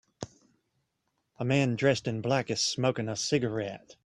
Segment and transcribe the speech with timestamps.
[1.37, 3.97] A man dressed in black is smoking a cigarette.